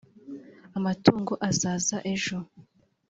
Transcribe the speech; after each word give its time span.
amatungo 0.77 1.33
azaza 1.49 1.95
ejo 2.13 2.37